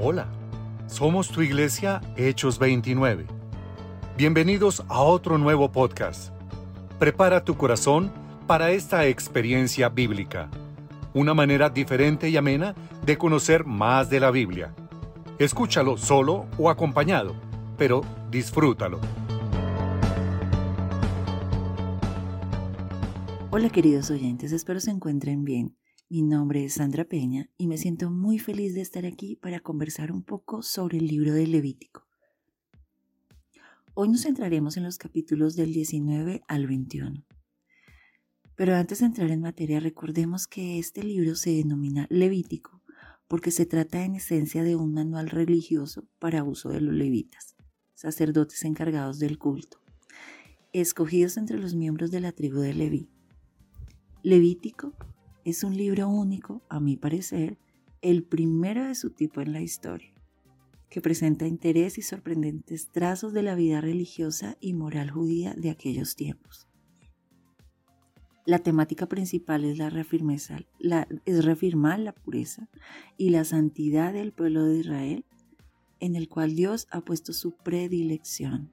Hola, 0.00 0.28
somos 0.86 1.28
tu 1.28 1.42
iglesia 1.42 2.00
Hechos 2.16 2.60
29. 2.60 3.26
Bienvenidos 4.16 4.84
a 4.86 5.00
otro 5.00 5.38
nuevo 5.38 5.72
podcast. 5.72 6.32
Prepara 7.00 7.42
tu 7.42 7.56
corazón 7.56 8.12
para 8.46 8.70
esta 8.70 9.08
experiencia 9.08 9.88
bíblica, 9.88 10.50
una 11.14 11.34
manera 11.34 11.68
diferente 11.68 12.28
y 12.28 12.36
amena 12.36 12.76
de 13.04 13.18
conocer 13.18 13.64
más 13.64 14.08
de 14.08 14.20
la 14.20 14.30
Biblia. 14.30 14.72
Escúchalo 15.40 15.96
solo 15.96 16.46
o 16.58 16.70
acompañado, 16.70 17.34
pero 17.76 18.02
disfrútalo. 18.30 19.00
Hola 23.50 23.68
queridos 23.70 24.12
oyentes, 24.12 24.52
espero 24.52 24.78
se 24.78 24.92
encuentren 24.92 25.42
bien. 25.42 25.74
Mi 26.10 26.22
nombre 26.22 26.64
es 26.64 26.74
Sandra 26.74 27.04
Peña 27.04 27.50
y 27.58 27.66
me 27.66 27.76
siento 27.76 28.10
muy 28.10 28.38
feliz 28.38 28.72
de 28.74 28.80
estar 28.80 29.04
aquí 29.04 29.36
para 29.36 29.60
conversar 29.60 30.10
un 30.10 30.22
poco 30.22 30.62
sobre 30.62 30.96
el 30.96 31.06
libro 31.06 31.34
de 31.34 31.46
Levítico. 31.46 32.06
Hoy 33.92 34.08
nos 34.08 34.22
centraremos 34.22 34.78
en 34.78 34.84
los 34.84 34.96
capítulos 34.96 35.54
del 35.54 35.74
19 35.74 36.40
al 36.48 36.66
21. 36.66 37.26
Pero 38.56 38.74
antes 38.74 39.00
de 39.00 39.04
entrar 39.06 39.30
en 39.30 39.42
materia, 39.42 39.80
recordemos 39.80 40.46
que 40.46 40.78
este 40.78 41.02
libro 41.02 41.34
se 41.34 41.50
denomina 41.50 42.06
Levítico 42.08 42.80
porque 43.28 43.50
se 43.50 43.66
trata 43.66 44.02
en 44.02 44.14
esencia 44.14 44.62
de 44.62 44.76
un 44.76 44.94
manual 44.94 45.28
religioso 45.28 46.08
para 46.18 46.42
uso 46.42 46.70
de 46.70 46.80
los 46.80 46.94
levitas, 46.94 47.54
sacerdotes 47.92 48.64
encargados 48.64 49.18
del 49.18 49.36
culto, 49.36 49.82
escogidos 50.72 51.36
entre 51.36 51.58
los 51.58 51.74
miembros 51.74 52.10
de 52.10 52.20
la 52.20 52.32
tribu 52.32 52.60
de 52.60 52.72
Leví. 52.72 53.10
Levítico 54.22 54.94
es 55.48 55.64
un 55.64 55.76
libro 55.76 56.08
único, 56.08 56.62
a 56.68 56.78
mi 56.78 56.96
parecer, 56.96 57.56
el 58.02 58.22
primero 58.22 58.84
de 58.84 58.94
su 58.94 59.10
tipo 59.10 59.40
en 59.40 59.54
la 59.54 59.62
historia, 59.62 60.12
que 60.90 61.00
presenta 61.00 61.46
interés 61.46 61.96
y 61.96 62.02
sorprendentes 62.02 62.90
trazos 62.90 63.32
de 63.32 63.42
la 63.42 63.54
vida 63.54 63.80
religiosa 63.80 64.58
y 64.60 64.74
moral 64.74 65.10
judía 65.10 65.54
de 65.54 65.70
aquellos 65.70 66.16
tiempos. 66.16 66.68
La 68.44 68.58
temática 68.58 69.06
principal 69.06 69.64
es, 69.64 69.78
la 69.78 69.90
la, 70.78 71.08
es 71.24 71.44
reafirmar 71.44 71.98
la 71.98 72.12
pureza 72.12 72.68
y 73.16 73.30
la 73.30 73.44
santidad 73.44 74.12
del 74.12 74.32
pueblo 74.32 74.64
de 74.64 74.78
Israel, 74.78 75.24
en 76.00 76.14
el 76.14 76.28
cual 76.28 76.54
Dios 76.54 76.86
ha 76.90 77.00
puesto 77.00 77.32
su 77.32 77.52
predilección. 77.52 78.70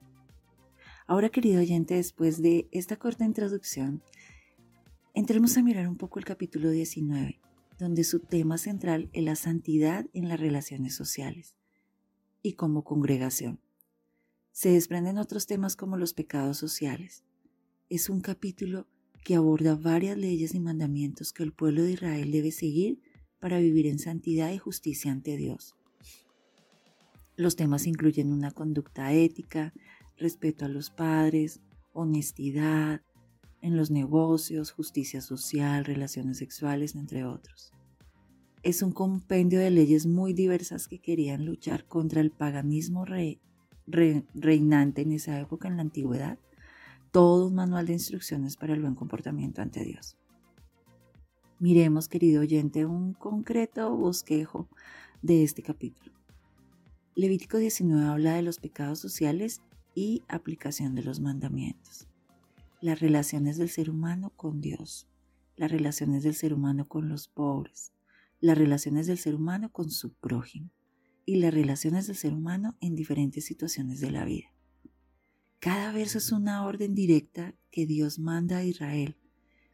Ahora, 1.07 1.29
querido 1.29 1.61
oyente, 1.61 1.95
después 1.95 2.41
de 2.41 2.67
esta 2.71 2.97
corta 2.97 3.25
introducción, 3.25 4.01
Entremos 5.15 5.55
a 5.55 5.63
mirar 5.63 5.87
un 5.87 5.95
poco 5.95 6.19
el 6.19 6.25
capítulo 6.25 6.69
19, 6.71 7.39
donde 7.79 8.03
su 8.03 8.19
tema 8.19 8.57
central 8.57 9.09
es 9.13 9.23
la 9.23 9.37
santidad 9.37 10.05
en 10.11 10.27
las 10.27 10.41
relaciones 10.41 10.93
sociales 10.93 11.55
y 12.41 12.55
como 12.55 12.83
congregación. 12.83 13.61
Se 14.51 14.71
desprenden 14.71 15.17
otros 15.17 15.47
temas 15.47 15.77
como 15.77 15.95
los 15.95 16.13
pecados 16.13 16.57
sociales. 16.57 17.23
Es 17.89 18.09
un 18.09 18.19
capítulo 18.19 18.87
que 19.23 19.35
aborda 19.35 19.77
varias 19.77 20.17
leyes 20.17 20.53
y 20.53 20.59
mandamientos 20.59 21.31
que 21.31 21.43
el 21.43 21.53
pueblo 21.53 21.83
de 21.83 21.93
Israel 21.93 22.29
debe 22.29 22.51
seguir 22.51 22.99
para 23.39 23.59
vivir 23.59 23.87
en 23.87 23.99
santidad 23.99 24.51
y 24.51 24.57
justicia 24.57 25.13
ante 25.13 25.37
Dios. 25.37 25.77
Los 27.37 27.55
temas 27.55 27.87
incluyen 27.87 28.33
una 28.33 28.51
conducta 28.51 29.13
ética, 29.13 29.73
respeto 30.17 30.65
a 30.65 30.69
los 30.69 30.89
padres, 30.89 31.61
honestidad, 31.93 33.01
en 33.65 33.75
los 33.75 33.89
negocios, 33.89 34.71
justicia 34.71 35.21
social, 35.21 35.85
relaciones 35.85 36.37
sexuales, 36.37 36.93
entre 36.93 37.25
otros. 37.25 37.73
Es 38.61 38.83
un 38.83 38.91
compendio 38.91 39.59
de 39.59 39.71
leyes 39.71 40.05
muy 40.05 40.33
diversas 40.33 40.87
que 40.87 40.99
querían 40.99 41.45
luchar 41.45 41.87
contra 41.87 42.21
el 42.21 42.29
paganismo 42.29 43.05
reinante 43.87 45.01
en 45.01 45.11
esa 45.11 45.39
época 45.39 45.67
en 45.67 45.77
la 45.77 45.81
antigüedad, 45.81 46.37
todo 47.11 47.47
un 47.47 47.55
manual 47.55 47.87
de 47.87 47.93
instrucciones 47.93 48.55
para 48.55 48.73
el 48.73 48.81
buen 48.81 48.93
comportamiento 48.93 49.63
ante 49.63 49.83
Dios. 49.83 50.15
Miremos, 51.57 52.07
querido 52.07 52.41
oyente, 52.41 52.85
un 52.85 53.13
concreto 53.13 53.95
bosquejo 53.95 54.69
de 55.23 55.43
este 55.43 55.63
capítulo. 55.63 56.11
Levítico 57.15 57.57
19 57.57 58.05
habla 58.05 58.35
de 58.35 58.43
los 58.43 58.59
pecados 58.59 58.99
sociales 58.99 59.63
y 59.95 60.21
aplicación 60.27 60.93
de 60.93 61.01
los 61.01 61.19
mandamientos 61.19 62.07
las 62.85 62.99
relaciones 62.99 63.57
del 63.57 63.69
ser 63.69 63.89
humano 63.89 64.31
con 64.35 64.61
Dios, 64.61 65.07
las 65.55 65.71
relaciones 65.71 66.21
del 66.21 66.35
ser 66.35 66.53
humano 66.53 66.87
con 66.87 67.09
los 67.09 67.27
pobres, 67.27 67.93
las 68.39 68.55
relaciones 68.55 69.07
del 69.07 69.17
ser 69.17 69.33
humano 69.33 69.71
con 69.71 69.89
su 69.89 70.13
prójimo 70.13 70.69
y 71.25 71.37
las 71.37 71.51
relaciones 71.51 72.05
del 72.05 72.15
ser 72.15 72.35
humano 72.35 72.77
en 72.81 72.95
diferentes 72.95 73.43
situaciones 73.43 74.01
de 74.01 74.11
la 74.11 74.23
vida. 74.23 74.53
Cada 75.59 75.91
verso 75.93 76.19
es 76.19 76.31
una 76.31 76.63
orden 76.63 76.93
directa 76.93 77.55
que 77.71 77.87
Dios 77.87 78.19
manda 78.19 78.57
a 78.57 78.63
Israel, 78.63 79.17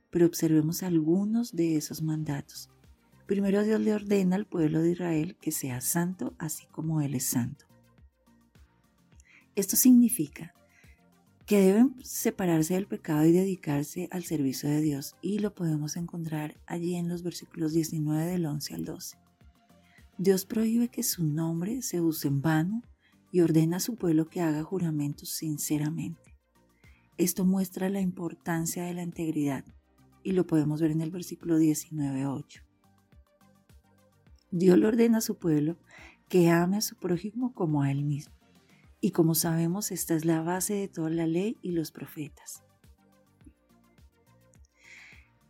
pero 0.10 0.26
observemos 0.26 0.82
algunos 0.82 1.54
de 1.54 1.76
esos 1.76 2.02
mandatos. 2.02 2.70
Primero 3.28 3.62
Dios 3.66 3.82
le 3.82 3.94
ordena 3.94 4.38
al 4.38 4.46
pueblo 4.46 4.82
de 4.82 4.92
Israel 4.92 5.36
que 5.42 5.52
sea 5.52 5.82
santo 5.82 6.34
así 6.40 6.66
como 6.68 7.02
Él 7.02 7.16
es 7.16 7.26
santo. 7.26 7.66
Esto 9.54 9.76
significa 9.76 10.56
que 11.52 11.60
deben 11.60 11.98
separarse 12.02 12.76
del 12.76 12.88
pecado 12.88 13.26
y 13.26 13.34
dedicarse 13.34 14.08
al 14.12 14.24
servicio 14.24 14.70
de 14.70 14.80
Dios. 14.80 15.18
Y 15.22 15.40
lo 15.40 15.54
podemos 15.54 15.98
encontrar 15.98 16.56
allí 16.66 16.96
en 16.96 17.10
los 17.10 17.24
versículos 17.24 17.74
19 17.74 18.26
del 18.26 18.46
11 18.46 18.76
al 18.76 18.86
12. 18.86 19.18
Dios 20.18 20.46
prohíbe 20.46 20.88
que 20.88 21.04
su 21.04 21.26
nombre 21.26 21.82
se 21.82 22.00
use 22.00 22.30
en 22.30 22.42
vano 22.42 22.84
y 23.34 23.42
ordena 23.42 23.76
a 23.76 23.80
su 23.82 23.98
pueblo 23.98 24.30
que 24.30 24.40
haga 24.40 24.64
juramentos 24.64 25.28
sinceramente. 25.28 26.38
Esto 27.18 27.44
muestra 27.44 27.90
la 27.90 28.00
importancia 28.00 28.86
de 28.86 28.94
la 28.94 29.04
integridad 29.04 29.66
y 30.24 30.32
lo 30.32 30.48
podemos 30.48 30.80
ver 30.80 30.92
en 30.92 31.02
el 31.02 31.12
versículo 31.12 31.60
19.8. 31.60 32.62
Dios 34.52 34.78
le 34.78 34.88
ordena 34.88 35.18
a 35.18 35.22
su 35.22 35.36
pueblo 35.36 35.76
que 36.30 36.50
ame 36.50 36.78
a 36.78 36.82
su 36.82 36.96
prójimo 36.96 37.54
como 37.54 37.82
a 37.82 37.92
él 37.92 38.06
mismo. 38.06 38.41
Y 39.02 39.12
como 39.12 39.34
sabemos, 39.34 39.92
esta 39.92 40.16
es 40.16 40.26
la 40.26 40.42
base 40.42 40.76
de 40.76 40.88
toda 40.88 41.10
la 41.10 41.26
ley 41.26 41.58
y 41.64 41.72
los 41.72 41.92
profetas. 41.92 42.64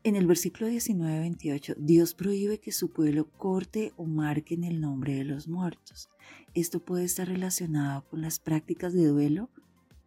En 0.03 0.15
el 0.15 0.25
versículo 0.25 0.67
19-28, 0.67 1.75
Dios 1.77 2.15
prohíbe 2.15 2.59
que 2.59 2.71
su 2.71 2.91
pueblo 2.91 3.29
corte 3.29 3.93
o 3.97 4.05
marque 4.05 4.55
en 4.55 4.63
el 4.63 4.81
nombre 4.81 5.13
de 5.13 5.25
los 5.25 5.47
muertos. 5.47 6.09
Esto 6.55 6.79
puede 6.79 7.03
estar 7.03 7.27
relacionado 7.27 8.03
con 8.09 8.21
las 8.21 8.39
prácticas 8.39 8.93
de 8.93 9.05
duelo 9.05 9.49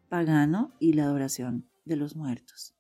pagano 0.09 0.73
y 0.81 0.95
la 0.95 1.05
adoración 1.05 1.69
de 1.85 1.97
los 1.97 2.17
muertos. 2.17 2.75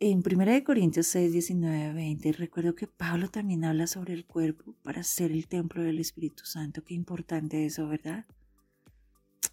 En 0.00 0.22
1 0.24 0.64
Corintios 0.64 1.06
6, 1.06 1.32
19, 1.32 1.92
20, 1.94 2.32
recuerdo 2.32 2.74
que 2.74 2.86
Pablo 2.86 3.28
también 3.28 3.64
habla 3.64 3.86
sobre 3.86 4.14
el 4.14 4.26
cuerpo 4.26 4.74
para 4.82 5.02
ser 5.02 5.32
el 5.32 5.48
templo 5.48 5.82
del 5.82 6.00
Espíritu 6.00 6.44
Santo. 6.44 6.84
Qué 6.84 6.94
importante 6.94 7.64
eso, 7.64 7.88
¿verdad? 7.88 8.26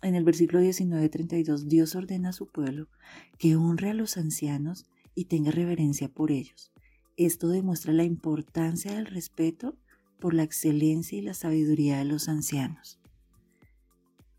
En 0.05 0.15
el 0.15 0.23
versículo 0.23 0.61
19-32, 0.61 1.63
Dios 1.63 1.95
ordena 1.95 2.29
a 2.29 2.33
su 2.33 2.47
pueblo 2.47 2.87
que 3.37 3.55
honre 3.55 3.89
a 3.89 3.93
los 3.93 4.17
ancianos 4.17 4.85
y 5.15 5.25
tenga 5.25 5.51
reverencia 5.51 6.09
por 6.09 6.31
ellos. 6.31 6.71
Esto 7.17 7.47
demuestra 7.47 7.93
la 7.93 8.03
importancia 8.03 8.93
del 8.93 9.05
respeto 9.05 9.77
por 10.19 10.33
la 10.33 10.43
excelencia 10.43 11.17
y 11.17 11.21
la 11.21 11.33
sabiduría 11.33 11.97
de 11.97 12.05
los 12.05 12.29
ancianos. 12.29 12.99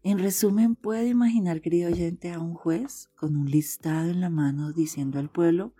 En 0.03 0.19
resumen, 0.19 0.77
puede 0.77 1.09
imaginar, 1.09 1.61
querido 1.61 1.91
oyente, 1.91 2.31
a 2.31 2.39
un 2.39 2.55
juez 2.55 3.09
con 3.17 3.37
un 3.37 3.51
listado 3.51 4.11
en 4.11 4.21
la 4.21 4.31
mano 4.31 4.73
diciendo 4.73 5.19
al 5.19 5.31
pueblo 5.31 5.75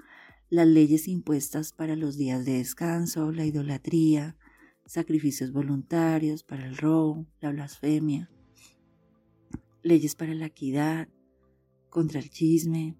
las 0.49 0.67
leyes 0.67 1.07
impuestas 1.07 1.73
para 1.73 1.95
los 1.95 2.17
días 2.17 2.45
de 2.45 2.55
descanso, 2.55 3.31
la 3.31 3.45
idolatría, 3.45 4.37
sacrificios 4.85 5.53
voluntarios 5.53 6.43
para 6.43 6.67
el 6.67 6.77
robo, 6.77 7.27
la 7.41 7.51
blasfemia, 7.51 8.31
leyes 9.87 10.17
para 10.17 10.35
la 10.35 10.47
equidad, 10.47 11.09
contra 11.91 12.19
el 12.19 12.29
chisme, 12.29 12.97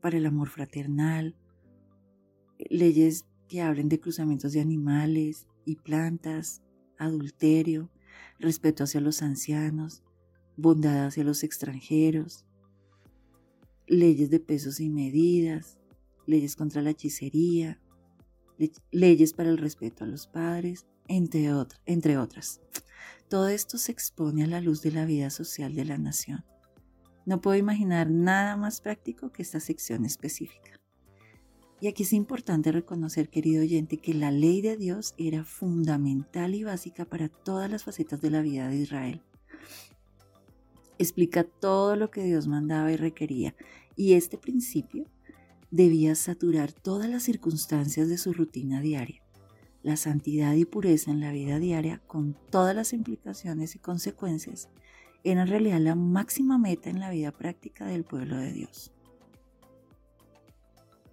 para 0.00 0.18
el 0.18 0.26
amor 0.26 0.48
fraternal, 0.48 1.36
leyes 2.58 3.24
que 3.48 3.62
hablen 3.62 3.88
de 3.88 4.00
cruzamientos 4.00 4.52
de 4.52 4.60
animales 4.60 5.46
y 5.64 5.76
plantas, 5.76 6.60
adulterio, 6.98 7.88
respeto 8.40 8.82
hacia 8.82 9.00
los 9.00 9.22
ancianos, 9.22 10.02
bondad 10.56 11.06
hacia 11.06 11.22
los 11.22 11.44
extranjeros, 11.44 12.44
leyes 13.86 14.28
de 14.28 14.40
pesos 14.40 14.80
y 14.80 14.90
medidas, 14.90 15.78
leyes 16.26 16.56
contra 16.56 16.82
la 16.82 16.90
hechicería, 16.90 17.80
leyes 18.90 19.32
para 19.34 19.50
el 19.50 19.58
respeto 19.58 20.02
a 20.02 20.08
los 20.08 20.26
padres, 20.26 20.84
entre, 21.06 21.48
entre 21.86 22.18
otras. 22.18 22.60
Todo 23.34 23.48
esto 23.48 23.78
se 23.78 23.90
expone 23.90 24.44
a 24.44 24.46
la 24.46 24.60
luz 24.60 24.80
de 24.80 24.92
la 24.92 25.06
vida 25.06 25.28
social 25.28 25.74
de 25.74 25.84
la 25.84 25.98
nación. 25.98 26.44
No 27.26 27.40
puedo 27.40 27.56
imaginar 27.56 28.08
nada 28.08 28.56
más 28.56 28.80
práctico 28.80 29.32
que 29.32 29.42
esta 29.42 29.58
sección 29.58 30.04
específica. 30.04 30.80
Y 31.80 31.88
aquí 31.88 32.04
es 32.04 32.12
importante 32.12 32.70
reconocer, 32.70 33.28
querido 33.28 33.62
oyente, 33.62 33.96
que 33.96 34.14
la 34.14 34.30
ley 34.30 34.62
de 34.62 34.76
Dios 34.76 35.14
era 35.18 35.42
fundamental 35.42 36.54
y 36.54 36.62
básica 36.62 37.06
para 37.06 37.28
todas 37.28 37.68
las 37.68 37.82
facetas 37.82 38.20
de 38.20 38.30
la 38.30 38.40
vida 38.40 38.68
de 38.68 38.76
Israel. 38.76 39.20
Explica 40.98 41.42
todo 41.42 41.96
lo 41.96 42.12
que 42.12 42.22
Dios 42.22 42.46
mandaba 42.46 42.92
y 42.92 42.96
requería, 42.96 43.56
y 43.96 44.12
este 44.12 44.38
principio 44.38 45.10
debía 45.72 46.14
saturar 46.14 46.70
todas 46.70 47.10
las 47.10 47.24
circunstancias 47.24 48.08
de 48.08 48.16
su 48.16 48.32
rutina 48.32 48.80
diaria. 48.80 49.23
La 49.84 49.98
santidad 49.98 50.54
y 50.54 50.64
pureza 50.64 51.10
en 51.10 51.20
la 51.20 51.30
vida 51.30 51.58
diaria, 51.58 52.00
con 52.06 52.34
todas 52.50 52.74
las 52.74 52.94
implicaciones 52.94 53.74
y 53.74 53.78
consecuencias, 53.78 54.70
era 55.24 55.42
en 55.42 55.48
realidad 55.48 55.78
la 55.78 55.94
máxima 55.94 56.56
meta 56.56 56.88
en 56.88 57.00
la 57.00 57.10
vida 57.10 57.32
práctica 57.32 57.84
del 57.84 58.02
pueblo 58.02 58.38
de 58.38 58.50
Dios. 58.50 58.92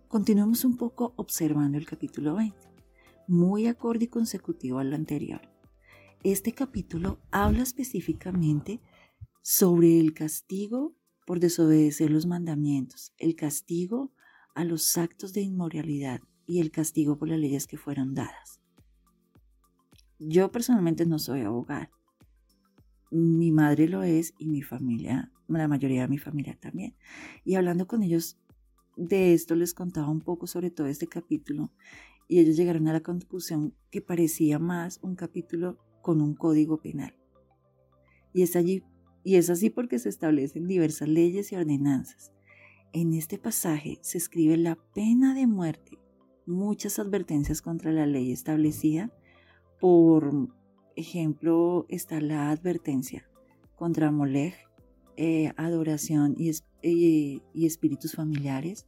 Continuemos 0.08 0.64
un 0.64 0.78
poco 0.78 1.12
observando 1.18 1.78
el 1.78 1.86
capítulo 1.86 2.36
20, 2.36 2.58
muy 3.28 3.68
acorde 3.68 4.06
y 4.06 4.08
consecutivo 4.08 4.80
al 4.80 4.94
anterior. 4.94 5.42
Este 6.24 6.54
capítulo 6.54 7.20
habla 7.30 7.64
específicamente 7.64 8.80
sobre 9.42 10.00
el 10.00 10.14
castigo 10.14 10.96
por 11.26 11.42
desobedecer 11.42 12.10
los 12.10 12.26
mandamientos, 12.26 13.12
el 13.18 13.36
castigo 13.36 14.14
a 14.56 14.64
los 14.64 14.98
actos 14.98 15.34
de 15.34 15.42
inmoralidad 15.42 16.22
y 16.48 16.62
el 16.62 16.72
castigo 16.72 17.18
por 17.18 17.28
las 17.28 17.40
leyes 17.40 17.68
que 17.68 17.76
fueron 17.76 18.14
dadas. 18.14 18.61
Yo 20.24 20.52
personalmente 20.52 21.08
no 21.08 21.18
soy 21.18 21.42
abogada. 21.42 21.90
Mi 23.10 23.52
madre 23.52 23.88
lo 23.88 24.04
es 24.04 24.36
y 24.38 24.46
mi 24.46 24.62
familia, 24.62 25.32
la 25.48 25.68
mayoría 25.68 26.04
de 26.04 26.08
mi 26.10 26.20
familia 26.20 26.56
también. 26.62 26.96
Y 27.44 27.56
hablando 27.56 27.88
con 27.88 28.04
ellos 28.04 28.38
de 28.96 29.34
esto 29.34 29.56
les 29.56 29.74
contaba 29.74 30.10
un 30.10 30.22
poco 30.22 30.46
sobre 30.46 30.70
todo 30.70 30.86
este 30.86 31.08
capítulo 31.08 31.72
y 32.28 32.38
ellos 32.38 32.56
llegaron 32.56 32.88
a 32.88 32.94
la 32.94 33.02
conclusión 33.02 33.74
que 33.90 34.02
parecía 34.02 34.60
más 34.60 35.00
un 35.02 35.16
capítulo 35.16 35.80
con 36.04 36.22
un 36.22 36.36
código 36.36 36.80
penal. 36.80 37.16
Y 38.32 38.44
es 38.44 38.56
allí 38.56 38.84
y 39.24 39.38
es 39.38 39.50
así 39.50 39.72
porque 39.72 39.98
se 39.98 40.10
establecen 40.10 40.68
diversas 40.68 41.10
leyes 41.10 41.52
y 41.52 41.56
ordenanzas. 41.56 42.32
En 42.94 43.14
este 43.14 43.40
pasaje 43.40 43.98
se 44.04 44.20
escribe 44.20 44.56
la 44.58 44.76
pena 44.94 45.34
de 45.34 45.48
muerte, 45.48 45.98
muchas 46.46 47.00
advertencias 47.00 47.64
contra 47.64 47.92
la 47.92 48.06
ley 48.06 48.32
establecida. 48.32 49.12
Por 49.82 50.32
ejemplo, 50.96 51.88
está 51.90 52.22
la 52.22 52.52
advertencia 52.52 53.28
contra 53.76 54.12
Molech, 54.12 54.54
eh, 55.18 55.52
adoración 55.58 56.36
y, 56.38 56.52
y, 56.84 57.66
espíritus 57.66 58.14
familiares, 58.14 58.86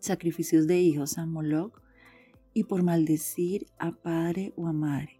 sacrificios 0.00 0.66
de 0.66 0.80
hijos 0.80 1.16
a 1.16 1.26
Moloch 1.26 1.80
y 2.52 2.64
por 2.64 2.82
maldecir 2.82 3.68
a 3.78 3.92
padre 3.92 4.52
o 4.56 4.66
a 4.66 4.72
madre. 4.72 5.16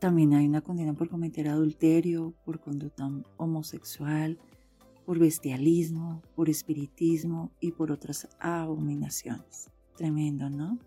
También 0.00 0.34
hay 0.34 0.48
una 0.48 0.60
condena 0.60 0.92
por 0.94 1.08
cometer 1.08 1.48
adulterio, 1.48 2.34
por 2.44 2.58
conducta 2.58 3.08
homosexual, 3.36 4.40
por 5.06 5.20
bestialismo, 5.20 6.20
por 6.34 6.50
espiritismo 6.50 7.52
y 7.60 7.70
por 7.70 7.92
otras 7.92 8.28
abominaciones. 8.40 9.70
Tremendo, 9.96 10.50
¿no? 10.50 10.80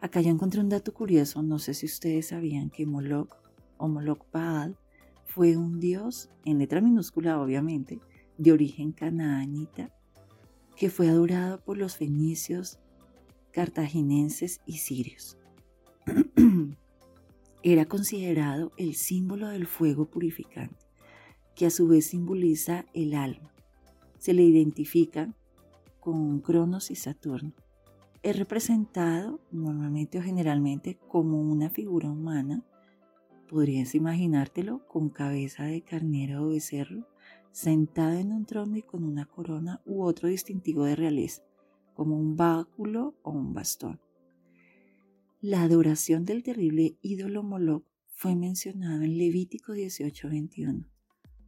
Acá 0.00 0.20
ya 0.20 0.30
encontré 0.30 0.60
un 0.60 0.68
dato 0.68 0.94
curioso, 0.94 1.42
no 1.42 1.58
sé 1.58 1.74
si 1.74 1.86
ustedes 1.86 2.28
sabían 2.28 2.70
que 2.70 2.86
Moloch 2.86 3.36
o 3.78 3.88
Moloch 3.88 4.24
Baal 4.32 4.76
fue 5.26 5.56
un 5.56 5.80
dios, 5.80 6.30
en 6.44 6.58
letra 6.58 6.80
minúscula 6.80 7.40
obviamente, 7.40 8.00
de 8.36 8.52
origen 8.52 8.92
canaanita, 8.92 9.90
que 10.76 10.88
fue 10.88 11.08
adorado 11.08 11.60
por 11.60 11.76
los 11.76 11.96
fenicios, 11.96 12.78
cartaginenses 13.50 14.60
y 14.66 14.78
sirios. 14.78 15.36
Era 17.64 17.86
considerado 17.86 18.70
el 18.76 18.94
símbolo 18.94 19.48
del 19.48 19.66
fuego 19.66 20.06
purificante, 20.06 20.86
que 21.56 21.66
a 21.66 21.70
su 21.70 21.88
vez 21.88 22.06
simboliza 22.06 22.86
el 22.94 23.14
alma. 23.14 23.52
Se 24.18 24.32
le 24.32 24.44
identifica 24.44 25.34
con 25.98 26.40
Cronos 26.40 26.92
y 26.92 26.94
Saturno. 26.94 27.52
Es 28.22 28.36
representado 28.36 29.40
normalmente 29.52 30.18
o 30.18 30.22
generalmente 30.22 30.98
como 31.08 31.40
una 31.40 31.70
figura 31.70 32.10
humana. 32.10 32.64
Podrías 33.48 33.94
imaginártelo 33.94 34.86
con 34.88 35.08
cabeza 35.08 35.64
de 35.64 35.82
carnero 35.82 36.44
o 36.44 36.48
becerro, 36.48 37.06
sentado 37.52 38.18
en 38.18 38.32
un 38.32 38.44
trono 38.44 38.76
y 38.76 38.82
con 38.82 39.04
una 39.04 39.24
corona 39.26 39.80
u 39.86 40.02
otro 40.02 40.28
distintivo 40.28 40.84
de 40.84 40.96
realeza, 40.96 41.42
como 41.94 42.18
un 42.18 42.36
báculo 42.36 43.14
o 43.22 43.30
un 43.30 43.54
bastón. 43.54 44.00
La 45.40 45.62
adoración 45.62 46.24
del 46.24 46.42
terrible 46.42 46.96
ídolo 47.00 47.44
Moloch 47.44 47.84
fue 48.08 48.34
mencionada 48.34 49.04
en 49.04 49.16
Levítico 49.16 49.72
18:21. 49.72 50.84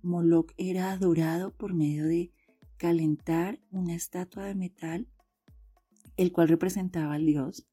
Moloch 0.02 0.52
era 0.56 0.92
adorado 0.92 1.52
por 1.52 1.74
medio 1.74 2.06
de 2.06 2.30
calentar 2.76 3.58
una 3.72 3.94
estatua 3.94 4.44
de 4.44 4.54
metal, 4.54 5.08
el 6.20 6.32
cual 6.32 6.48
representaba 6.48 7.14
al 7.14 7.26
dios, 7.26 7.68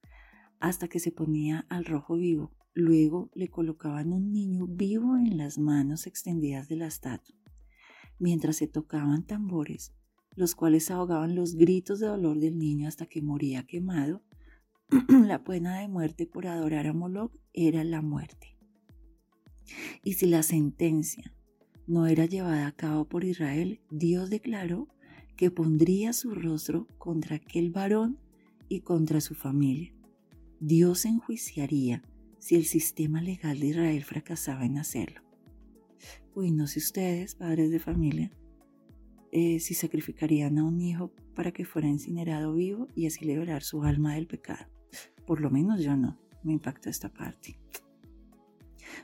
hasta 0.60 0.88
que 0.88 1.00
se 1.00 1.12
ponía 1.12 1.66
al 1.70 1.86
rojo 1.86 2.16
vivo. 2.16 2.52
Luego 2.74 3.30
le 3.34 3.50
colocaban 3.50 4.14
un 4.14 4.32
niño 4.32 4.68
vivo 4.68 5.18
en 5.18 5.38
las 5.38 5.58
manos 5.58 6.08
extendidas 6.08 6.68
de 6.68 6.76
la 6.76 6.88
estatua 6.88 7.38
mientras 8.20 8.58
se 8.58 8.68
tocaban 8.68 9.26
tambores, 9.26 9.94
los 10.36 10.56
cuales 10.56 10.92
ahogaban 10.92 11.36
los 11.36 11.56
gritos 11.56 12.00
de 12.00 12.08
dolor 12.08 12.40
del 12.40 12.58
niño 12.58 12.88
hasta 12.88 13.06
que 13.06 13.22
moría 13.22 13.66
quemado, 13.66 14.24
la 15.10 15.44
pena 15.44 15.80
de 15.80 15.88
muerte 15.88 16.26
por 16.26 16.48
adorar 16.48 16.88
a 16.88 16.94
Moloch 16.94 17.34
era 17.54 17.84
la 17.84 18.02
muerte. 18.02 18.56
Y 20.04 20.14
si 20.14 20.28
la 20.28 20.44
sentencia 20.44 21.34
no 21.88 22.08
era 22.08 22.26
llevada 22.26 22.68
a 22.68 22.72
cabo 22.72 23.06
por 23.06 23.24
Israel, 23.24 23.82
Dios 23.90 24.30
declaró 24.30 24.88
que 25.36 25.52
pondría 25.52 26.14
su 26.14 26.34
rostro 26.34 26.88
contra 26.98 27.36
aquel 27.36 27.70
varón 27.70 28.18
y 28.70 28.82
contra 28.82 29.22
su 29.22 29.36
familia. 29.36 29.94
Dios 30.60 31.06
enjuiciaría 31.06 32.04
si 32.40 32.56
el 32.56 32.66
sistema 32.66 33.22
legal 33.22 33.60
de 33.60 33.68
Israel 33.68 34.04
fracasaba 34.04 34.66
en 34.66 34.78
hacerlo. 34.78 35.22
Uy, 36.34 36.52
no 36.52 36.68
sé 36.68 36.80
ustedes, 36.80 37.36
padres 37.36 37.72
de 37.72 37.80
familia, 37.80 38.32
eh, 39.32 39.60
si 39.60 39.74
sacrificarían 39.74 40.58
a 40.58 40.64
un 40.64 40.80
hijo 40.82 41.12
para 41.36 41.52
que 41.52 41.66
fuera 41.66 41.88
incinerado 41.88 42.54
vivo 42.54 42.88
y 42.96 43.08
así 43.08 43.26
liberar 43.26 43.64
su 43.64 43.84
alma 43.84 44.16
del 44.16 44.28
pecado. 44.28 44.66
Por 45.26 45.42
lo 45.42 45.50
menos 45.50 45.82
yo 45.82 45.96
no, 45.98 46.20
me 46.44 46.54
impactó 46.54 46.90
esta 46.90 47.12
parte. 47.12 47.60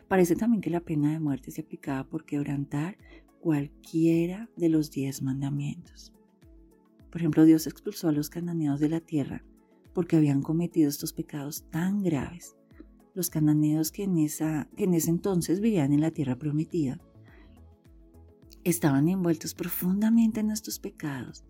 Parece 0.08 0.36
también 0.36 0.62
que 0.62 0.70
la 0.70 0.80
pena 0.80 1.12
de 1.12 1.20
muerte 1.20 1.52
se 1.52 1.62
aplicaba 1.62 2.08
por 2.08 2.26
quebrantar 2.26 2.98
cualquiera 3.40 4.50
de 4.56 4.70
los 4.70 4.90
diez 4.90 5.22
mandamientos. 5.22 6.14
Por 7.12 7.22
ejemplo, 7.22 7.46
Dios 7.46 7.68
expulsó 7.68 8.08
a 8.08 8.14
los 8.14 8.30
cananeos 8.30 8.80
de 8.80 8.90
la 8.90 9.02
tierra 9.02 9.44
porque 9.94 10.16
habían 10.16 10.42
cometido 10.42 10.90
estos 10.90 11.14
pecados 11.14 11.66
tan 11.70 12.04
graves. 12.04 12.56
Los 13.14 13.30
cananeos 13.30 13.92
que 13.92 14.04
en, 14.04 14.18
ese 14.18 15.10
entonces 15.10 15.60
vivían 15.60 15.94
en 15.94 16.02
la 16.02 16.12
tierra 16.12 16.38
prometida 16.38 17.00
estaban 18.64 19.10
envueltos 19.10 19.54
profundamente 19.54 20.40
en 20.40 20.50
estos 20.50 20.80
pecados 20.80 21.44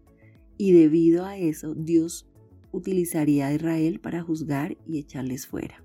y 0.57 0.71
debido 0.71 1.25
a 1.25 1.37
eso 1.37 1.73
Dios 1.75 2.27
utilizaría 2.71 3.47
a 3.47 3.53
Israel 3.53 3.99
para 3.99 4.23
juzgar 4.23 4.77
y 4.87 4.97
echarles 4.97 5.45
fuera. 5.47 5.83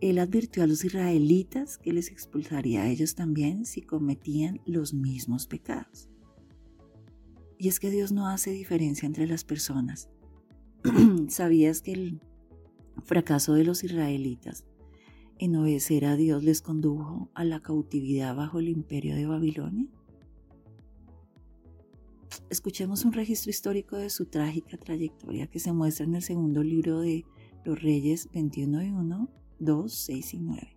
Él 0.00 0.18
advirtió 0.18 0.62
a 0.62 0.66
los 0.66 0.84
israelitas 0.84 1.78
que 1.78 1.92
les 1.92 2.10
expulsaría 2.10 2.82
a 2.82 2.88
ellos 2.88 3.14
también 3.14 3.64
si 3.64 3.82
cometían 3.82 4.60
los 4.66 4.94
mismos 4.94 5.46
pecados. 5.46 6.08
Y 7.58 7.68
es 7.68 7.80
que 7.80 7.90
Dios 7.90 8.12
no 8.12 8.28
hace 8.28 8.50
diferencia 8.50 9.06
entre 9.06 9.26
las 9.26 9.44
personas. 9.44 10.10
¿Sabías 11.28 11.80
que 11.80 11.92
el 11.92 12.20
fracaso 13.04 13.54
de 13.54 13.64
los 13.64 13.84
israelitas 13.84 14.66
en 15.38 15.56
obedecer 15.56 16.04
a 16.04 16.14
Dios 16.14 16.44
les 16.44 16.60
condujo 16.60 17.30
a 17.34 17.44
la 17.44 17.60
cautividad 17.60 18.36
bajo 18.36 18.58
el 18.58 18.68
imperio 18.68 19.16
de 19.16 19.26
Babilonia? 19.26 19.86
Escuchemos 22.50 23.06
un 23.06 23.14
registro 23.14 23.50
histórico 23.50 23.96
de 23.96 24.10
su 24.10 24.26
trágica 24.26 24.76
trayectoria 24.76 25.46
que 25.46 25.58
se 25.58 25.72
muestra 25.72 26.04
en 26.04 26.16
el 26.16 26.22
segundo 26.22 26.62
libro 26.62 27.00
de 27.00 27.24
los 27.64 27.80
Reyes 27.80 28.28
21 28.32 28.82
y 28.82 28.90
1, 28.90 29.28
2, 29.60 29.92
6 29.92 30.34
y 30.34 30.38
9. 30.38 30.76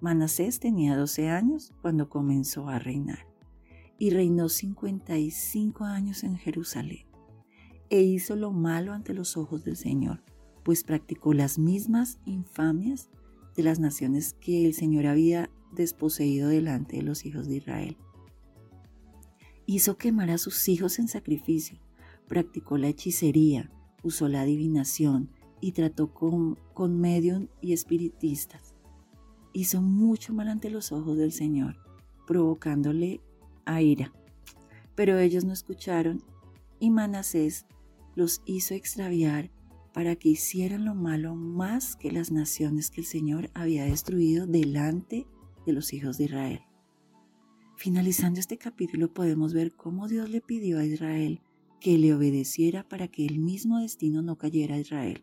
Manasés 0.00 0.60
tenía 0.60 0.96
12 0.96 1.28
años 1.28 1.74
cuando 1.82 2.08
comenzó 2.08 2.68
a 2.68 2.78
reinar 2.78 3.26
y 3.98 4.10
reinó 4.10 4.48
55 4.48 5.84
años 5.84 6.22
en 6.22 6.36
Jerusalén 6.36 7.07
e 7.90 8.02
hizo 8.02 8.36
lo 8.36 8.52
malo 8.52 8.92
ante 8.92 9.14
los 9.14 9.36
ojos 9.36 9.64
del 9.64 9.76
Señor, 9.76 10.22
pues 10.62 10.84
practicó 10.84 11.34
las 11.34 11.58
mismas 11.58 12.18
infamias 12.24 13.10
de 13.56 13.62
las 13.62 13.78
naciones 13.80 14.34
que 14.34 14.66
el 14.66 14.74
Señor 14.74 15.06
había 15.06 15.50
desposeído 15.72 16.48
delante 16.48 16.96
de 16.96 17.02
los 17.02 17.24
hijos 17.24 17.48
de 17.48 17.56
Israel 17.56 17.96
hizo 19.68 19.98
quemar 19.98 20.30
a 20.30 20.38
sus 20.38 20.66
hijos 20.70 20.98
en 20.98 21.08
sacrificio, 21.08 21.78
practicó 22.26 22.78
la 22.78 22.88
hechicería, 22.88 23.70
usó 24.02 24.26
la 24.26 24.40
adivinación 24.40 25.30
y 25.60 25.72
trató 25.72 26.14
con, 26.14 26.58
con 26.72 27.04
y 27.60 27.74
espiritistas. 27.74 28.74
Hizo 29.52 29.82
mucho 29.82 30.32
mal 30.32 30.48
ante 30.48 30.70
los 30.70 30.90
ojos 30.90 31.18
del 31.18 31.32
Señor, 31.32 31.76
provocándole 32.26 33.20
a 33.66 33.82
ira. 33.82 34.10
Pero 34.94 35.18
ellos 35.18 35.44
no 35.44 35.52
escucharon 35.52 36.22
y 36.80 36.88
Manasés 36.88 37.66
los 38.18 38.42
hizo 38.46 38.74
extraviar 38.74 39.52
para 39.94 40.16
que 40.16 40.30
hicieran 40.30 40.84
lo 40.84 40.96
malo 40.96 41.36
más 41.36 41.94
que 41.94 42.10
las 42.10 42.32
naciones 42.32 42.90
que 42.90 43.00
el 43.00 43.06
Señor 43.06 43.48
había 43.54 43.84
destruido 43.84 44.46
delante 44.48 45.24
de 45.64 45.72
los 45.72 45.92
hijos 45.92 46.18
de 46.18 46.24
Israel. 46.24 46.60
Finalizando 47.76 48.40
este 48.40 48.58
capítulo 48.58 49.14
podemos 49.14 49.54
ver 49.54 49.72
cómo 49.72 50.08
Dios 50.08 50.30
le 50.30 50.40
pidió 50.40 50.80
a 50.80 50.84
Israel 50.84 51.42
que 51.80 51.96
le 51.96 52.12
obedeciera 52.12 52.88
para 52.88 53.06
que 53.06 53.24
el 53.24 53.38
mismo 53.38 53.78
destino 53.78 54.20
no 54.20 54.36
cayera 54.36 54.74
a 54.74 54.80
Israel. 54.80 55.22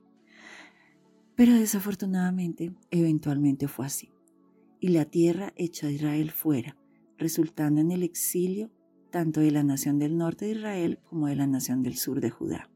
Pero 1.36 1.54
desafortunadamente, 1.54 2.74
eventualmente 2.92 3.68
fue 3.68 3.88
así, 3.88 4.10
y 4.80 4.88
la 4.88 5.04
tierra 5.04 5.52
echó 5.58 5.88
a 5.88 5.92
Israel 5.92 6.32
fuera, 6.32 6.78
resultando 7.18 7.82
en 7.82 7.92
el 7.92 8.04
exilio 8.04 8.72
tanto 9.12 9.42
de 9.42 9.52
la 9.52 9.64
nación 9.64 10.00
del 10.00 10.18
norte 10.18 10.46
de 10.46 10.52
Israel 10.52 11.00
como 11.04 11.28
de 11.28 11.36
la 11.36 11.46
nación 11.46 11.84
del 11.84 11.98
sur 11.98 12.22
de 12.22 12.30
Judá. 12.30 12.70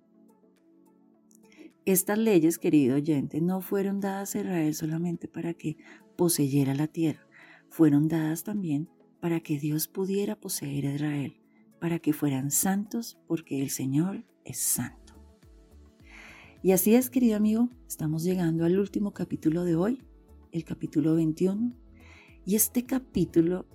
Estas 1.85 2.17
leyes, 2.17 2.59
querido 2.59 2.95
oyente, 2.95 3.41
no 3.41 3.61
fueron 3.61 3.99
dadas 3.99 4.35
a 4.35 4.39
Israel 4.39 4.75
solamente 4.75 5.27
para 5.27 5.53
que 5.53 5.77
poseyera 6.17 6.75
la 6.75 6.87
tierra, 6.87 7.25
fueron 7.69 8.07
dadas 8.07 8.43
también 8.43 8.89
para 9.19 9.39
que 9.39 9.57
Dios 9.57 9.87
pudiera 9.87 10.35
poseer 10.39 10.87
a 10.87 10.95
Israel, 10.95 11.37
para 11.79 11.99
que 11.99 12.13
fueran 12.13 12.51
santos, 12.51 13.17
porque 13.27 13.61
el 13.61 13.69
Señor 13.69 14.25
es 14.43 14.59
santo. 14.59 15.13
Y 16.61 16.73
así 16.73 16.95
es, 16.95 17.09
querido 17.09 17.37
amigo, 17.37 17.69
estamos 17.87 18.23
llegando 18.23 18.65
al 18.65 18.77
último 18.77 19.13
capítulo 19.13 19.63
de 19.63 19.75
hoy, 19.75 20.03
el 20.51 20.65
capítulo 20.65 21.15
21, 21.15 21.73
y 22.45 22.55
este 22.55 22.85
capítulo 22.85 23.65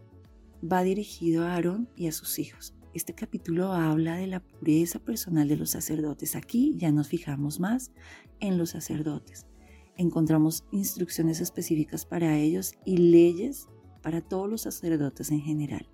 va 0.62 0.82
dirigido 0.82 1.44
a 1.44 1.54
Aarón 1.54 1.88
y 1.96 2.08
a 2.08 2.12
sus 2.12 2.38
hijos. 2.38 2.73
Este 2.94 3.12
capítulo 3.12 3.72
habla 3.72 4.14
de 4.14 4.28
la 4.28 4.38
pureza 4.38 5.00
personal 5.00 5.48
de 5.48 5.56
los 5.56 5.70
sacerdotes. 5.70 6.36
Aquí 6.36 6.76
ya 6.76 6.92
nos 6.92 7.08
fijamos 7.08 7.58
más 7.58 7.90
en 8.38 8.56
los 8.56 8.70
sacerdotes. 8.70 9.48
Encontramos 9.96 10.64
instrucciones 10.70 11.40
específicas 11.40 12.06
para 12.06 12.38
ellos 12.38 12.74
y 12.84 12.98
leyes 12.98 13.66
para 14.00 14.20
todos 14.20 14.48
los 14.48 14.60
sacerdotes 14.60 15.32
en 15.32 15.40
general. 15.40 15.88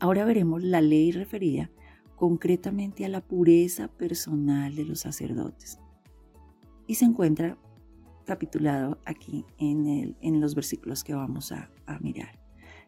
Ahora 0.00 0.26
veremos 0.26 0.62
la 0.62 0.82
ley 0.82 1.12
referida 1.12 1.70
concretamente 2.14 3.06
a 3.06 3.08
la 3.08 3.22
pureza 3.22 3.88
personal 3.88 4.76
de 4.76 4.84
los 4.84 5.00
sacerdotes. 5.00 5.78
Y 6.86 6.96
se 6.96 7.06
encuentra 7.06 7.56
capitulado 8.26 8.98
aquí 9.06 9.46
en, 9.56 10.40
los 10.42 10.54
versículos 10.54 11.02
que 11.02 11.14
vamos 11.14 11.52
a, 11.52 11.70
a 11.86 11.98
mirar. 12.00 12.38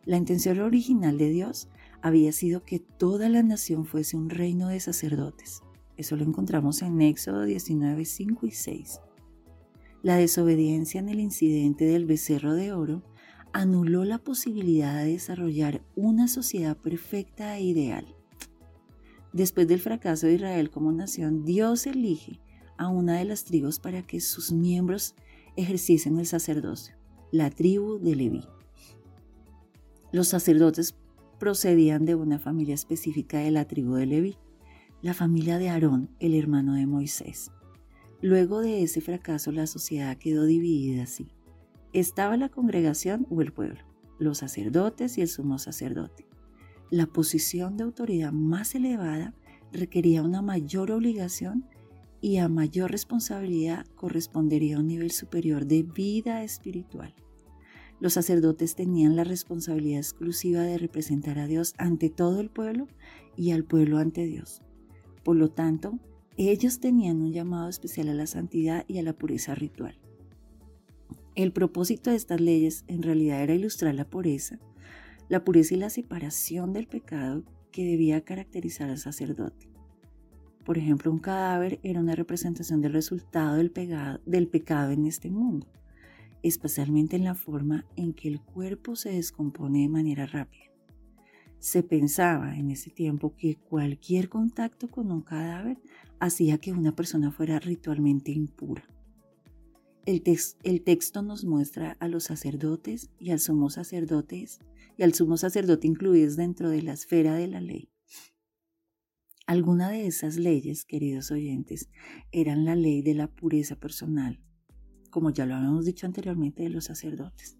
La 0.04 0.18
intención 0.18 0.60
original 0.60 1.16
de 1.16 1.30
Dios 1.30 1.70
había 2.04 2.32
sido 2.32 2.62
que 2.62 2.80
toda 2.80 3.30
la 3.30 3.42
nación 3.42 3.87
fuese 3.87 4.18
un 4.18 4.28
reino 4.28 4.68
de 4.68 4.78
sacerdotes. 4.78 5.62
Eso 5.96 6.16
lo 6.16 6.25
encontramos 6.25 6.82
en 6.82 7.00
Éxodo 7.00 7.44
19, 7.44 8.04
5 8.04 8.46
y 8.46 8.50
6. 8.50 9.00
La 10.02 10.16
desobediencia 10.16 11.00
en 11.00 11.08
el 11.08 11.18
incidente 11.18 11.87
del 11.87 12.04
becerro 12.04 12.52
de 12.52 12.75
oro 12.75 13.02
anuló 13.54 14.04
la 14.04 14.18
posibilidad 14.18 15.02
de 15.02 15.12
desarrollar 15.12 15.82
una 15.96 16.28
sociedad 16.28 16.76
perfecta 16.76 17.56
e 17.56 17.62
ideal. 17.62 18.14
Después 19.32 19.66
del 19.66 19.80
fracaso 19.80 20.26
de 20.26 20.34
Israel 20.34 20.68
como 20.68 20.92
nación, 20.92 21.46
Dios 21.46 21.87
elige 21.87 22.38
a 22.76 22.88
una 22.88 23.16
de 23.16 23.25
las 23.25 23.44
tribus 23.44 23.78
para 23.78 24.06
que 24.06 24.20
sus 24.20 24.52
miembros 24.52 25.14
ejerciesen 25.56 26.18
el 26.18 26.26
sacerdocio, 26.26 26.96
la 27.32 27.49
tribu 27.49 27.99
de 27.99 28.14
Leví. 28.14 28.44
Los 30.12 30.28
sacerdotes 30.28 30.94
procedían 31.44 32.06
de 32.06 32.14
una 32.14 32.38
familia 32.38 32.74
específica 32.74 33.38
de 33.38 33.50
la 33.50 33.66
tribu 33.66 33.96
de 33.96 34.06
Leví, 34.06 34.38
la 35.02 35.12
familia 35.12 35.58
de 35.58 35.68
Aarón, 35.68 36.08
el 36.18 36.34
hermano 36.34 36.72
de 36.72 36.86
Moisés. 36.86 37.50
Luego 38.22 38.62
de 38.62 38.82
ese 38.82 39.02
fracaso, 39.02 39.52
la 39.52 39.66
sociedad 39.66 40.16
quedó 40.16 40.46
dividida 40.46 41.02
así 41.02 41.28
estaba 41.92 42.38
la 42.38 42.48
congregación 42.48 43.26
o 43.28 43.42
el 43.42 43.52
pueblo, 43.52 43.84
los 44.18 44.38
sacerdotes 44.38 45.16
y 45.16 45.20
el 45.20 45.28
sumo 45.28 45.58
sacerdote. 45.58 46.26
La 46.90 47.06
posición 47.06 47.76
de 47.76 47.84
autoridad 47.84 48.32
más 48.32 48.74
elevada 48.74 49.34
requería 49.70 50.22
una 50.22 50.40
mayor 50.40 50.90
obligación 50.90 51.66
y 52.22 52.38
a 52.38 52.48
mayor 52.48 52.90
responsabilidad 52.90 53.86
correspondería 53.94 54.78
un 54.78 54.88
nivel 54.88 55.10
superior 55.10 55.66
de 55.66 55.82
vida 55.82 56.42
espiritual. 56.42 57.14
Los 58.00 58.14
sacerdotes 58.14 58.74
tenían 58.74 59.16
la 59.16 59.24
responsabilidad 59.24 60.00
exclusiva 60.00 60.62
de 60.62 60.78
representar 60.78 61.38
a 61.38 61.46
Dios 61.46 61.74
ante 61.78 62.10
todo 62.10 62.40
el 62.40 62.50
pueblo 62.50 62.88
y 63.36 63.52
al 63.52 63.64
pueblo 63.64 63.98
ante 63.98 64.26
Dios. 64.26 64.62
Por 65.22 65.36
lo 65.36 65.50
tanto, 65.50 65.98
ellos 66.36 66.80
tenían 66.80 67.22
un 67.22 67.32
llamado 67.32 67.68
especial 67.68 68.08
a 68.08 68.14
la 68.14 68.26
santidad 68.26 68.84
y 68.88 68.98
a 68.98 69.02
la 69.02 69.12
pureza 69.12 69.54
ritual. 69.54 69.98
El 71.34 71.52
propósito 71.52 72.10
de 72.10 72.16
estas 72.16 72.40
leyes 72.40 72.84
en 72.86 73.02
realidad 73.02 73.42
era 73.42 73.54
ilustrar 73.54 73.94
la 73.94 74.08
pureza, 74.08 74.58
la 75.28 75.44
pureza 75.44 75.74
y 75.74 75.78
la 75.78 75.90
separación 75.90 76.72
del 76.72 76.86
pecado 76.86 77.44
que 77.72 77.84
debía 77.84 78.24
caracterizar 78.24 78.90
al 78.90 78.98
sacerdote. 78.98 79.68
Por 80.64 80.78
ejemplo, 80.78 81.10
un 81.10 81.18
cadáver 81.18 81.80
era 81.82 82.00
una 82.00 82.14
representación 82.14 82.80
del 82.80 82.92
resultado 82.92 83.56
del, 83.56 83.72
del 84.24 84.48
pecado 84.48 84.92
en 84.92 85.06
este 85.06 85.30
mundo, 85.30 85.66
especialmente 86.44 87.16
en 87.16 87.24
la 87.24 87.34
forma 87.34 87.86
en 87.96 88.12
que 88.12 88.28
el 88.28 88.40
cuerpo 88.40 88.96
se 88.96 89.10
descompone 89.10 89.80
de 89.80 89.88
manera 89.88 90.26
rápida. 90.26 90.64
Se 91.58 91.82
pensaba 91.82 92.56
en 92.56 92.70
ese 92.70 92.90
tiempo 92.90 93.34
que 93.34 93.56
cualquier 93.56 94.28
contacto 94.28 94.90
con 94.90 95.10
un 95.10 95.22
cadáver 95.22 95.78
hacía 96.20 96.58
que 96.58 96.72
una 96.72 96.94
persona 96.94 97.32
fuera 97.32 97.58
ritualmente 97.58 98.30
impura. 98.30 98.86
El, 100.04 100.22
texto 100.82 101.22
nos 101.22 101.46
muestra 101.46 101.96
a 101.98 102.08
los 102.08 102.24
sacerdotes 102.24 103.08
y 103.18 103.30
al 103.30 103.40
sumo 103.40 103.70
sacerdotes 103.70 104.60
y 104.98 105.02
al 105.02 105.14
sumo 105.14 105.38
sacerdote 105.38 105.86
incluidos 105.86 106.36
dentro 106.36 106.68
de 106.68 106.82
la 106.82 106.92
esfera 106.92 107.34
de 107.36 107.46
la 107.48 107.62
ley. 107.62 107.88
Alguna 109.46 109.88
de 109.88 110.06
esas 110.06 110.36
leyes, 110.36 110.84
queridos 110.84 111.30
oyentes, 111.30 111.88
eran 112.32 112.66
la 112.66 112.76
ley 112.76 113.00
de 113.00 113.14
la 113.14 113.28
pureza 113.28 113.76
personal, 113.76 114.42
como 115.14 115.30
ya 115.30 115.47
lo 115.47 115.54
habíamos 115.54 115.85
dicho 115.85 116.06
anteriormente 116.06 116.64
de 116.64 116.71
los 116.71 116.87
sacerdotes, 116.87 117.56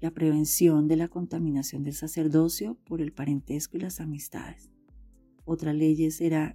la 0.00 0.10
prevención 0.10 0.88
de 0.88 0.96
la 0.96 1.08
contaminación 1.08 1.82
del 1.82 1.94
sacerdocio 1.94 2.76
por 2.84 3.00
el 3.00 3.14
parentesco 3.14 3.78
y 3.78 3.80
las 3.80 3.98
amistades. 3.98 4.70
Otra 5.46 5.72
ley 5.72 6.06
era, 6.20 6.54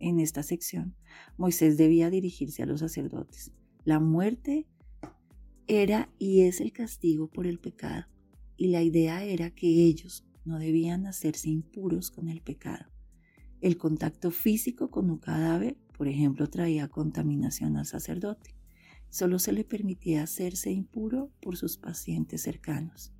en 0.00 0.18
esta 0.18 0.42
sección, 0.42 0.96
Moisés 1.38 1.76
debía 1.76 2.10
dirigirse 2.10 2.64
a 2.64 2.66
los 2.66 2.80
sacerdotes 2.80 3.52
la 3.84 4.00
muerte 4.00 4.66
era 5.68 6.12
y 6.18 6.40
es 6.40 6.60
el 6.60 6.72
castigo 6.72 7.28
por 7.28 7.46
el 7.46 7.60
pecado, 7.60 8.06
y 8.56 8.66
la 8.68 8.82
idea 8.82 9.22
era 9.22 9.50
que 9.50 9.68
ellos 9.68 10.24
no 10.44 10.58
debían 10.58 11.06
hacerse 11.06 11.50
impuros 11.50 12.10
con 12.10 12.28
el 12.28 12.40
pecado. 12.40 12.86
El 13.60 13.76
contacto 13.76 14.32
físico 14.32 14.90
con 14.90 15.08
un 15.08 15.18
cadáver, 15.18 15.76
por 15.96 16.08
ejemplo, 16.08 16.48
traía 16.48 16.88
contaminación 16.88 17.76
al 17.76 17.86
sacerdote. 17.86 18.56
Solo 19.12 19.38
se 19.38 19.52
le 19.52 19.62
permitía 19.62 20.24
hacerse 20.24 20.72
impuro 20.72 21.30
por 21.40 21.56
sus 21.56 21.76
pacientes 21.76 22.42
cercanos. 22.42 23.12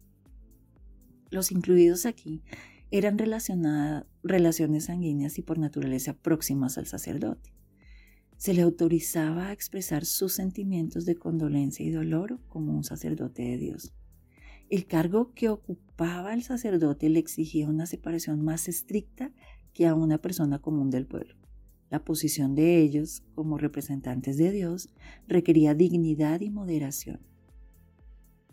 Los 1.31 1.53
incluidos 1.53 2.07
aquí 2.07 2.43
eran 2.91 3.17
relaciones 4.23 4.85
sanguíneas 4.87 5.39
y 5.39 5.43
por 5.43 5.59
naturaleza 5.59 6.15
próximas 6.15 6.79
al 6.79 6.87
sacerdote 6.87 7.53
se 8.43 8.55
le 8.55 8.63
autorizaba 8.63 9.51
a 9.51 9.53
expresar 9.53 10.05
sus 10.05 10.33
sentimientos 10.33 11.05
de 11.05 11.15
condolencia 11.15 11.87
y 11.87 11.93
dolor 11.93 12.41
como 12.49 12.75
un 12.77 12.83
sacerdote 12.83 13.43
de 13.43 13.57
Dios. 13.57 13.93
El 14.69 14.87
cargo 14.87 15.33
que 15.33 15.49
ocupaba 15.49 16.35
el 16.35 16.43
sacerdote 16.43 17.09
le 17.09 17.21
exigía 17.21 17.69
una 17.69 17.87
separación 17.87 18.43
más 18.43 18.67
estricta 18.67 19.31
que 19.73 19.87
a 19.87 19.95
una 19.95 20.19
persona 20.19 20.59
común 20.59 20.91
del 20.91 21.07
pueblo. 21.07 21.37
La 21.93 22.03
posición 22.03 22.55
de 22.55 22.81
ellos 22.81 23.23
como 23.35 23.59
representantes 23.59 24.39
de 24.39 24.51
Dios 24.51 24.89
requería 25.29 25.75
dignidad 25.75 26.41
y 26.41 26.49
moderación. 26.49 27.21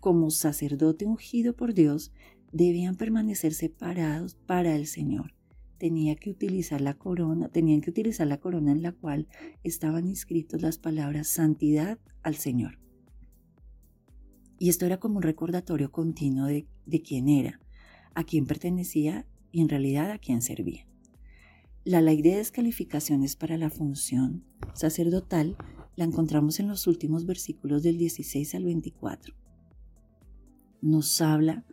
Como 0.02 0.30
sacerdote 0.30 1.06
ungido 1.06 1.56
por 1.56 1.74
Dios, 1.74 2.12
debían 2.52 2.98
permanecer 2.98 3.54
separados 3.54 4.36
para 4.36 4.76
el 4.76 4.88
Señor 4.88 5.34
tenía 5.78 6.18
que 6.18 6.30
utilizar 6.30 6.82
la 6.82 6.96
corona, 6.96 7.48
tenían 7.48 7.80
que 7.80 7.92
utilizar 7.92 8.28
la 8.28 8.42
corona 8.42 8.74
en 8.74 8.82
la 8.82 8.92
cual 8.92 9.30
estaban 9.64 10.08
inscritas 10.08 10.62
las 10.62 10.78
palabras 10.78 11.30
santidad 11.30 11.98
al 12.22 12.36
Señor. 12.36 12.80
Y 14.58 14.68
esto 14.68 14.86
era 14.86 15.00
como 15.00 15.16
un 15.20 15.24
recordatorio 15.24 15.90
continuo 15.90 16.48
de, 16.48 16.68
de 16.86 17.02
quién 17.02 17.30
era, 17.30 17.62
a 18.14 18.26
quién 18.26 18.46
pertenecía 18.46 19.26
y 19.54 19.62
en 19.62 19.70
realidad 19.70 20.12
a 20.12 20.18
quién 20.18 20.42
servía. 20.42 20.89
La 21.86 22.02
ley 22.02 22.22
de 22.22 22.36
descalificaciones 22.36 23.38
para 23.38 23.58
la 23.58 23.70
función 23.70 24.44
sacerdotal 24.74 25.56
la 25.96 26.04
encontramos 26.04 26.60
en 26.60 26.68
los 26.68 26.88
últimos 26.88 27.26
versículos 27.26 27.84
del 27.84 27.98
16 27.98 28.54
al 28.56 28.66
24. 28.66 29.34
Nos 30.82 31.22
habla 31.22 31.66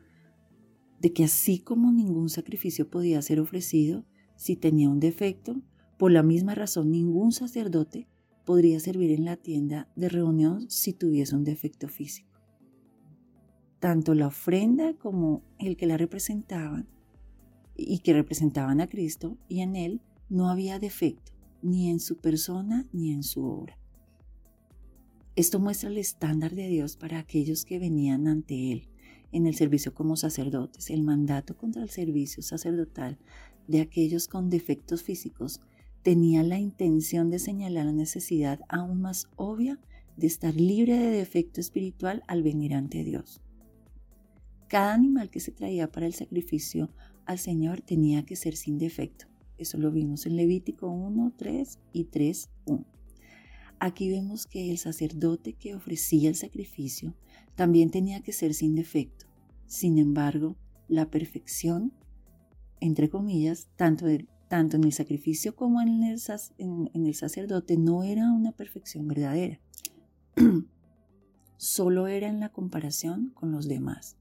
de 1.00 1.12
que 1.12 1.24
así 1.24 1.58
como 1.58 1.90
ningún 1.90 2.28
sacrificio 2.28 2.88
podía 2.88 3.20
ser 3.20 3.40
ofrecido 3.40 4.04
si 4.36 4.54
tenía 4.54 4.88
un 4.88 5.00
defecto, 5.00 5.60
por 5.98 6.12
la 6.12 6.22
misma 6.22 6.54
razón 6.54 6.92
ningún 6.92 7.32
sacerdote 7.32 8.06
podría 8.44 8.78
servir 8.78 9.10
en 9.10 9.24
la 9.24 9.36
tienda 9.36 9.90
de 9.96 10.08
reunión 10.08 10.70
si 10.70 10.92
tuviese 10.92 11.34
un 11.34 11.42
defecto 11.42 11.88
físico. 11.88 12.40
Tanto 13.80 14.14
la 14.14 14.28
ofrenda 14.28 14.94
como 14.94 15.42
el 15.58 15.76
que 15.76 15.86
la 15.86 15.96
representaban 15.96 16.88
y 17.76 18.00
que 18.00 18.12
representaban 18.12 18.80
a 18.80 18.88
Cristo 18.88 19.38
y 19.48 19.60
en 19.60 19.76
él 19.76 20.00
no 20.28 20.48
había 20.48 20.78
defecto, 20.78 21.32
ni 21.62 21.90
en 21.90 22.00
su 22.00 22.16
persona 22.16 22.86
ni 22.92 23.12
en 23.12 23.22
su 23.22 23.44
obra. 23.44 23.78
Esto 25.36 25.60
muestra 25.60 25.90
el 25.90 25.98
estándar 25.98 26.54
de 26.54 26.66
Dios 26.68 26.96
para 26.96 27.18
aquellos 27.18 27.66
que 27.66 27.78
venían 27.78 28.26
ante 28.26 28.72
Él 28.72 28.88
en 29.32 29.46
el 29.46 29.54
servicio 29.54 29.92
como 29.92 30.16
sacerdotes. 30.16 30.88
El 30.88 31.02
mandato 31.02 31.58
contra 31.58 31.82
el 31.82 31.90
servicio 31.90 32.42
sacerdotal 32.42 33.18
de 33.68 33.82
aquellos 33.82 34.28
con 34.28 34.48
defectos 34.48 35.02
físicos 35.02 35.60
tenía 36.02 36.42
la 36.42 36.58
intención 36.58 37.28
de 37.30 37.38
señalar 37.38 37.84
la 37.84 37.92
necesidad 37.92 38.60
aún 38.68 39.02
más 39.02 39.28
obvia 39.36 39.78
de 40.16 40.26
estar 40.26 40.54
libre 40.54 40.96
de 40.96 41.10
defecto 41.10 41.60
espiritual 41.60 42.22
al 42.28 42.42
venir 42.42 42.74
ante 42.74 43.04
Dios. 43.04 43.42
Cada 44.68 44.94
animal 44.94 45.28
que 45.28 45.40
se 45.40 45.52
traía 45.52 45.92
para 45.92 46.06
el 46.06 46.14
sacrificio 46.14 46.90
al 47.26 47.38
Señor 47.38 47.82
tenía 47.82 48.24
que 48.24 48.36
ser 48.36 48.56
sin 48.56 48.78
defecto. 48.78 49.26
Eso 49.58 49.78
lo 49.78 49.90
vimos 49.90 50.26
en 50.26 50.36
Levítico 50.36 50.88
1, 50.88 51.32
3 51.36 51.78
y 51.92 52.04
3, 52.04 52.50
1. 52.66 52.84
Aquí 53.78 54.10
vemos 54.10 54.46
que 54.46 54.70
el 54.70 54.78
sacerdote 54.78 55.52
que 55.52 55.74
ofrecía 55.74 56.28
el 56.28 56.34
sacrificio 56.34 57.14
también 57.54 57.90
tenía 57.90 58.22
que 58.22 58.32
ser 58.32 58.54
sin 58.54 58.74
defecto. 58.74 59.26
Sin 59.66 59.98
embargo, 59.98 60.56
la 60.88 61.10
perfección, 61.10 61.92
entre 62.80 63.10
comillas, 63.10 63.68
tanto, 63.76 64.06
en 64.08 64.84
el 64.84 64.92
sacrificio 64.92 65.56
como 65.56 65.80
en 65.82 66.04
el, 66.04 66.20
en 66.58 67.06
el 67.06 67.14
sacerdote, 67.14 67.76
no 67.76 68.02
era 68.02 68.30
una 68.32 68.52
perfección 68.52 69.08
verdadera. 69.08 69.60
Solo 71.56 72.06
era 72.06 72.28
en 72.28 72.40
la 72.40 72.50
comparación 72.50 73.30
con 73.34 73.50
los 73.50 73.68
demás. 73.68 74.16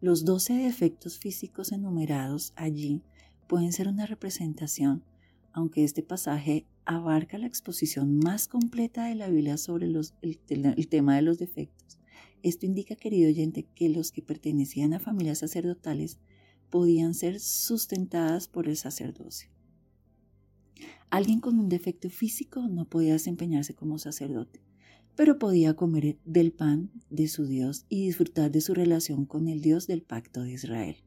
Los 0.00 0.24
doce 0.24 0.54
defectos 0.54 1.18
físicos 1.18 1.72
enumerados 1.72 2.52
allí 2.54 3.02
pueden 3.48 3.72
ser 3.72 3.88
una 3.88 4.06
representación, 4.06 5.02
aunque 5.52 5.82
este 5.82 6.04
pasaje 6.04 6.66
abarca 6.84 7.36
la 7.36 7.48
exposición 7.48 8.16
más 8.18 8.46
completa 8.46 9.06
de 9.06 9.16
la 9.16 9.28
Biblia 9.28 9.56
sobre 9.56 9.86
el, 9.86 10.88
tema 10.88 11.16
de 11.16 11.22
los 11.22 11.38
defectos. 11.38 11.98
Esto 12.44 12.64
indica, 12.64 12.94
querido 12.94 13.28
oyente, 13.28 13.66
que 13.74 13.88
los 13.88 14.12
que 14.12 14.22
pertenecían 14.22 14.94
a 14.94 15.00
familias 15.00 15.38
sacerdotales 15.38 16.18
podían 16.70 17.14
ser 17.14 17.40
sustentadas 17.40 18.46
por 18.46 18.68
el 18.68 18.76
sacerdocio. 18.76 19.50
Alguien 21.10 21.40
con 21.40 21.58
un 21.58 21.68
defecto 21.68 22.08
físico 22.08 22.68
no 22.68 22.84
podía 22.84 23.14
desempeñarse 23.14 23.74
como 23.74 23.98
sacerdote, 23.98 24.60
pero 25.18 25.36
podía 25.36 25.74
comer 25.74 26.16
del 26.24 26.52
pan 26.52 26.92
de 27.10 27.26
su 27.26 27.44
Dios 27.44 27.86
y 27.88 28.06
disfrutar 28.06 28.52
de 28.52 28.60
su 28.60 28.72
relación 28.72 29.26
con 29.26 29.48
el 29.48 29.60
Dios 29.60 29.88
del 29.88 30.00
pacto 30.00 30.42
de 30.42 30.52
Israel. 30.52 30.98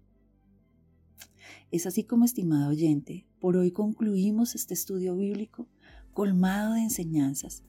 Es 1.72 1.86
así 1.86 2.04
como, 2.04 2.26
estimado 2.26 2.72
oyente, 2.72 3.26
por 3.40 3.56
hoy 3.56 3.72
concluimos 3.72 4.54
este 4.54 4.74
estudio 4.74 5.16
bíblico 5.16 5.66
colmado 6.14 6.74
de 6.74 6.82
enseñanzas, 6.82 7.64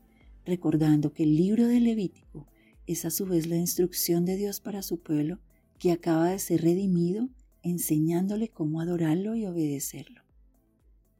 recordando 0.44 1.12
que 1.12 1.22
el 1.22 1.36
libro 1.36 1.68
de 1.68 1.78
Levítico 1.78 2.48
es 2.88 3.04
a 3.04 3.12
su 3.12 3.26
vez 3.26 3.46
la 3.46 3.56
instrucción 3.56 4.24
de 4.24 4.36
Dios 4.36 4.58
para 4.58 4.82
su 4.82 4.98
pueblo 4.98 5.38
que 5.78 5.92
acaba 5.92 6.30
de 6.30 6.40
ser 6.40 6.62
redimido, 6.62 7.28
enseñándole 7.62 8.48
cómo 8.48 8.80
adorarlo 8.80 9.36
y 9.36 9.46
obedecerlo. 9.46 10.22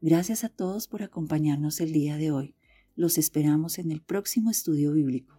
Gracias 0.01 0.43
a 0.43 0.49
todos 0.49 0.89
por 0.89 1.01
acompañarnos 1.01 1.79
el 1.79 1.93
día 1.93 2.17
de 2.17 2.31
hoy. 2.31 2.55
Los 2.95 3.17
esperamos 3.17 3.79
en 3.79 3.89
el 3.89 4.01
próximo 4.01 4.51
estudio 4.51 4.91
bíblico. 4.91 5.35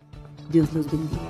Dios 0.51 0.73
los 0.75 0.91
bendiga. 0.91 1.23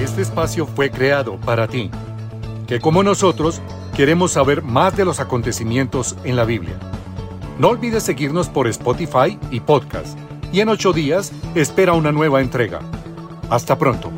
Este 0.00 0.22
espacio 0.22 0.66
fue 0.66 0.90
creado 0.90 1.38
para 1.40 1.68
ti, 1.68 1.90
que 2.66 2.80
como 2.80 3.02
nosotros 3.02 3.60
queremos 3.94 4.32
saber 4.32 4.62
más 4.62 4.96
de 4.96 5.04
los 5.04 5.20
acontecimientos 5.20 6.16
en 6.24 6.36
la 6.36 6.44
Biblia. 6.44 6.78
No 7.58 7.68
olvides 7.68 8.02
seguirnos 8.02 8.48
por 8.48 8.66
Spotify 8.66 9.38
y 9.50 9.60
podcast, 9.60 10.18
y 10.54 10.60
en 10.60 10.70
ocho 10.70 10.94
días 10.94 11.32
espera 11.54 11.92
una 11.92 12.12
nueva 12.12 12.40
entrega. 12.40 12.80
Hasta 13.50 13.76
pronto. 13.76 14.10